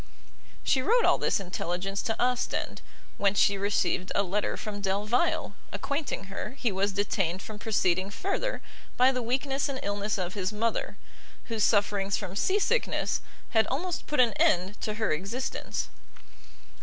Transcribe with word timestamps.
She 0.63 0.81
wrote 0.81 1.05
all 1.05 1.19
this 1.19 1.39
intelligence 1.39 2.01
to 2.01 2.19
Ostend, 2.19 2.81
whence 3.17 3.37
she 3.37 3.55
received 3.55 4.11
a 4.15 4.23
letter 4.23 4.57
from 4.57 4.81
Delvile, 4.81 5.53
acquainting 5.71 6.23
her 6.23 6.55
he 6.57 6.71
was 6.71 6.91
detained 6.91 7.43
from 7.43 7.59
proceeding 7.59 8.09
further 8.09 8.63
by 8.97 9.11
the 9.11 9.21
weakness 9.21 9.69
and 9.69 9.79
illness 9.83 10.17
of 10.17 10.33
his 10.33 10.51
mother, 10.51 10.97
whose 11.49 11.63
sufferings 11.63 12.17
from 12.17 12.35
seasickness 12.35 13.21
had 13.51 13.67
almost 13.67 14.07
put 14.07 14.19
an 14.19 14.33
end 14.41 14.81
to 14.81 14.95
her 14.95 15.11
existence. 15.11 15.87